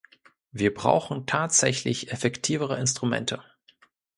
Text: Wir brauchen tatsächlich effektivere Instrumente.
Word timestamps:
Wir 0.51 0.73
brauchen 0.73 1.27
tatsächlich 1.27 2.11
effektivere 2.11 2.79
Instrumente. 2.79 3.43